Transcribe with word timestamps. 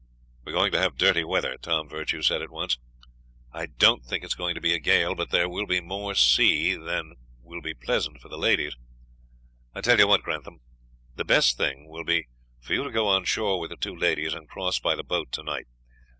"We 0.45 0.51
are 0.51 0.55
going 0.55 0.71
to 0.71 0.79
have 0.81 0.97
dirty 0.97 1.23
weather," 1.23 1.57
Tom 1.57 1.87
Virtue 1.87 2.23
said 2.23 2.41
at 2.41 2.49
once. 2.49 2.79
"I 3.53 3.67
don't 3.67 4.03
think 4.03 4.23
it's 4.23 4.33
going 4.33 4.55
to 4.55 4.59
be 4.59 4.73
a 4.73 4.79
gale, 4.79 5.13
but 5.13 5.29
there 5.29 5.47
will 5.47 5.67
be 5.67 5.79
more 5.79 6.15
sea 6.15 6.75
on 6.75 6.85
than 6.87 7.15
will 7.43 7.61
be 7.61 7.75
pleasant 7.75 8.19
for 8.19 8.27
ladies. 8.29 8.75
I 9.75 9.81
tell 9.81 9.99
you 9.99 10.07
what, 10.07 10.23
Grantham; 10.23 10.59
the 11.17 11.23
best 11.23 11.55
thing 11.55 11.87
will 11.87 12.03
be 12.03 12.25
for 12.59 12.73
you 12.73 12.83
to 12.83 12.89
go 12.89 13.07
on 13.09 13.25
shore 13.25 13.59
with 13.59 13.69
the 13.69 13.77
two 13.77 13.95
ladies, 13.95 14.33
and 14.33 14.49
cross 14.49 14.79
by 14.79 14.95
the 14.95 15.03
boat 15.03 15.31
tonight. 15.31 15.67